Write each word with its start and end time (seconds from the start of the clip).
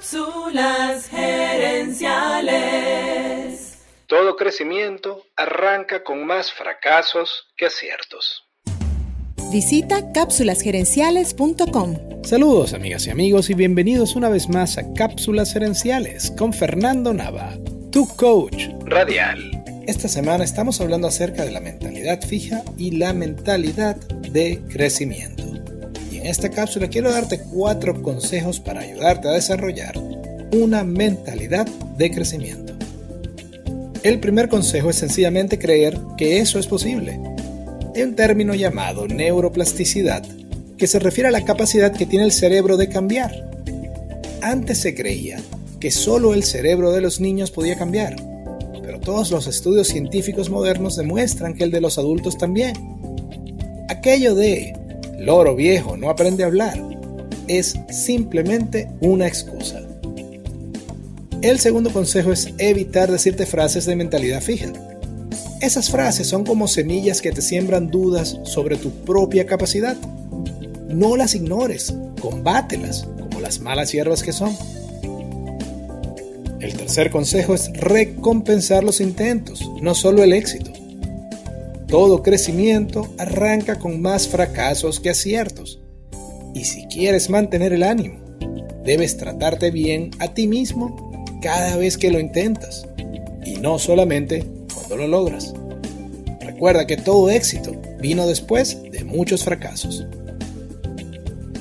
Cápsulas 0.00 1.10
gerenciales. 1.10 3.76
Todo 4.06 4.34
crecimiento 4.34 5.26
arranca 5.36 6.02
con 6.02 6.24
más 6.24 6.50
fracasos 6.50 7.52
que 7.54 7.66
aciertos. 7.66 8.48
Visita 9.52 10.10
cápsulasgerenciales.com. 10.12 12.24
Saludos 12.24 12.72
amigas 12.72 13.06
y 13.08 13.10
amigos 13.10 13.50
y 13.50 13.54
bienvenidos 13.54 14.16
una 14.16 14.30
vez 14.30 14.48
más 14.48 14.78
a 14.78 14.90
Cápsulas 14.94 15.52
Gerenciales 15.52 16.30
con 16.30 16.54
Fernando 16.54 17.12
Nava, 17.12 17.58
tu 17.92 18.08
coach 18.16 18.68
radial. 18.86 19.50
Esta 19.86 20.08
semana 20.08 20.44
estamos 20.44 20.80
hablando 20.80 21.08
acerca 21.08 21.44
de 21.44 21.50
la 21.50 21.60
mentalidad 21.60 22.22
fija 22.22 22.62
y 22.78 22.92
la 22.92 23.12
mentalidad 23.12 23.96
de 23.96 24.62
crecimiento. 24.72 25.49
En 26.20 26.26
esta 26.26 26.50
cápsula 26.50 26.88
quiero 26.88 27.10
darte 27.10 27.40
cuatro 27.40 28.00
consejos 28.02 28.60
para 28.60 28.80
ayudarte 28.80 29.28
a 29.28 29.32
desarrollar 29.32 29.98
una 30.52 30.84
mentalidad 30.84 31.66
de 31.96 32.10
crecimiento. 32.10 32.74
El 34.02 34.20
primer 34.20 34.48
consejo 34.48 34.90
es 34.90 34.96
sencillamente 34.96 35.58
creer 35.58 35.98
que 36.16 36.38
eso 36.38 36.58
es 36.58 36.66
posible. 36.66 37.20
Hay 37.94 38.02
un 38.02 38.14
término 38.14 38.54
llamado 38.54 39.08
neuroplasticidad 39.08 40.24
que 40.76 40.86
se 40.86 40.98
refiere 40.98 41.28
a 41.28 41.32
la 41.32 41.44
capacidad 41.44 41.92
que 41.92 42.06
tiene 42.06 42.24
el 42.24 42.32
cerebro 42.32 42.76
de 42.76 42.88
cambiar. 42.88 43.50
Antes 44.42 44.78
se 44.78 44.94
creía 44.94 45.40
que 45.80 45.90
solo 45.90 46.34
el 46.34 46.44
cerebro 46.44 46.92
de 46.92 47.00
los 47.00 47.20
niños 47.20 47.50
podía 47.50 47.76
cambiar 47.76 48.16
todos 49.00 49.30
los 49.30 49.46
estudios 49.46 49.88
científicos 49.88 50.50
modernos 50.50 50.96
demuestran 50.96 51.54
que 51.54 51.64
el 51.64 51.70
de 51.70 51.80
los 51.80 51.98
adultos 51.98 52.38
también. 52.38 52.74
Aquello 53.88 54.34
de 54.34 54.74
loro 55.20 55.54
viejo 55.54 55.96
no 55.96 56.10
aprende 56.10 56.42
a 56.42 56.46
hablar 56.46 56.82
es 57.46 57.74
simplemente 57.90 58.88
una 59.00 59.26
excusa. 59.26 59.82
El 61.42 61.58
segundo 61.58 61.92
consejo 61.92 62.32
es 62.32 62.52
evitar 62.58 63.10
decirte 63.10 63.44
frases 63.44 63.86
de 63.86 63.96
mentalidad 63.96 64.40
fija. 64.40 64.72
Esas 65.60 65.90
frases 65.90 66.26
son 66.26 66.44
como 66.44 66.68
semillas 66.68 67.20
que 67.20 67.32
te 67.32 67.42
siembran 67.42 67.90
dudas 67.90 68.38
sobre 68.44 68.76
tu 68.76 68.90
propia 68.90 69.46
capacidad. 69.46 69.96
No 70.88 71.16
las 71.16 71.34
ignores, 71.34 71.94
combátelas 72.20 73.06
como 73.18 73.40
las 73.40 73.60
malas 73.60 73.92
hierbas 73.92 74.22
que 74.22 74.32
son. 74.32 74.56
El 76.60 76.74
tercer 76.74 77.10
consejo 77.10 77.54
es 77.54 77.72
recompensar 77.72 78.84
los 78.84 79.00
intentos, 79.00 79.68
no 79.82 79.94
solo 79.94 80.22
el 80.22 80.32
éxito. 80.32 80.72
Todo 81.90 82.22
crecimiento 82.22 83.12
arranca 83.18 83.80
con 83.80 84.00
más 84.00 84.28
fracasos 84.28 85.00
que 85.00 85.10
aciertos. 85.10 85.80
Y 86.54 86.62
si 86.62 86.86
quieres 86.86 87.28
mantener 87.28 87.72
el 87.72 87.82
ánimo, 87.82 88.20
debes 88.84 89.16
tratarte 89.16 89.72
bien 89.72 90.12
a 90.20 90.32
ti 90.32 90.46
mismo 90.46 91.24
cada 91.42 91.76
vez 91.76 91.98
que 91.98 92.12
lo 92.12 92.20
intentas 92.20 92.86
y 93.44 93.54
no 93.54 93.80
solamente 93.80 94.46
cuando 94.72 94.98
lo 94.98 95.08
logras. 95.08 95.52
Recuerda 96.40 96.86
que 96.86 96.96
todo 96.96 97.28
éxito 97.28 97.72
vino 98.00 98.24
después 98.28 98.80
de 98.92 99.02
muchos 99.02 99.42
fracasos. 99.42 100.06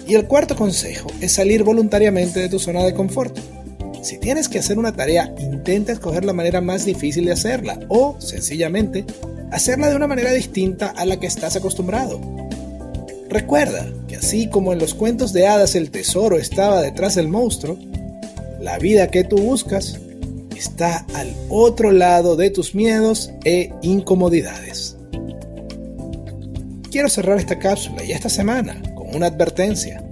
Y 0.07 0.13
el 0.13 0.27
cuarto 0.27 0.55
consejo 0.55 1.09
es 1.21 1.31
salir 1.31 1.63
voluntariamente 1.63 2.39
de 2.39 2.49
tu 2.49 2.59
zona 2.59 2.83
de 2.83 2.93
confort. 2.93 3.35
Si 4.01 4.17
tienes 4.17 4.47
que 4.47 4.59
hacer 4.59 4.79
una 4.79 4.93
tarea, 4.93 5.33
intenta 5.39 5.91
escoger 5.91 6.23
la 6.23 6.33
manera 6.33 6.61
más 6.61 6.85
difícil 6.85 7.25
de 7.25 7.33
hacerla 7.33 7.79
o, 7.89 8.15
sencillamente, 8.19 9.05
hacerla 9.51 9.89
de 9.89 9.95
una 9.95 10.07
manera 10.07 10.31
distinta 10.31 10.87
a 10.87 11.05
la 11.05 11.19
que 11.19 11.27
estás 11.27 11.55
acostumbrado. 11.55 12.21
Recuerda 13.29 13.87
que 14.07 14.15
así 14.15 14.47
como 14.47 14.73
en 14.73 14.79
los 14.79 14.93
cuentos 14.93 15.33
de 15.33 15.47
hadas 15.47 15.75
el 15.75 15.91
tesoro 15.91 16.37
estaba 16.37 16.81
detrás 16.81 17.15
del 17.15 17.27
monstruo, 17.27 17.77
la 18.59 18.79
vida 18.79 19.11
que 19.11 19.23
tú 19.23 19.37
buscas 19.37 19.99
está 20.55 21.05
al 21.13 21.33
otro 21.49 21.91
lado 21.91 22.35
de 22.35 22.49
tus 22.49 22.75
miedos 22.75 23.31
e 23.45 23.71
incomodidades. 23.81 24.97
Quiero 26.91 27.07
cerrar 27.07 27.37
esta 27.37 27.59
cápsula 27.59 28.03
y 28.03 28.13
esta 28.13 28.29
semana 28.29 28.81
con 28.95 29.15
una 29.15 29.27
advertencia. 29.27 30.03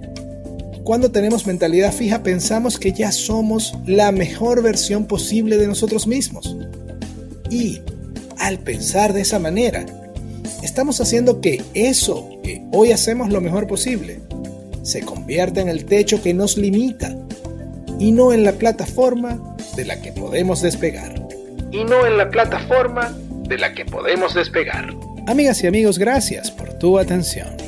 Cuando 0.88 1.10
tenemos 1.10 1.46
mentalidad 1.46 1.92
fija 1.92 2.22
pensamos 2.22 2.78
que 2.78 2.92
ya 2.92 3.12
somos 3.12 3.74
la 3.84 4.10
mejor 4.10 4.62
versión 4.62 5.04
posible 5.04 5.58
de 5.58 5.66
nosotros 5.66 6.06
mismos. 6.06 6.56
Y 7.50 7.82
al 8.38 8.58
pensar 8.60 9.12
de 9.12 9.20
esa 9.20 9.38
manera, 9.38 9.84
estamos 10.62 10.98
haciendo 11.02 11.42
que 11.42 11.62
eso 11.74 12.30
que 12.42 12.62
hoy 12.72 12.92
hacemos 12.92 13.28
lo 13.28 13.42
mejor 13.42 13.66
posible 13.66 14.22
se 14.80 15.02
convierta 15.02 15.60
en 15.60 15.68
el 15.68 15.84
techo 15.84 16.22
que 16.22 16.32
nos 16.32 16.56
limita 16.56 17.14
y 17.98 18.10
no 18.10 18.32
en 18.32 18.42
la 18.42 18.52
plataforma 18.52 19.56
de 19.76 19.84
la 19.84 20.00
que 20.00 20.12
podemos 20.12 20.62
despegar. 20.62 21.22
Y 21.70 21.84
no 21.84 22.06
en 22.06 22.16
la 22.16 22.30
plataforma 22.30 23.14
de 23.46 23.58
la 23.58 23.74
que 23.74 23.84
podemos 23.84 24.32
despegar. 24.32 24.94
Amigas 25.26 25.62
y 25.62 25.66
amigos, 25.66 25.98
gracias 25.98 26.50
por 26.50 26.72
tu 26.78 26.98
atención. 26.98 27.67